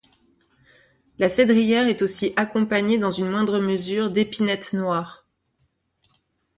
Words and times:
La 1.19 1.29
cédrière 1.29 1.85
est 1.85 2.01
aussi 2.01 2.33
accompagnée 2.35 2.97
dans 2.97 3.11
une 3.11 3.29
moindre 3.29 3.59
mesure 3.59 4.09
d'épinette 4.09 4.73
noire. 4.73 5.27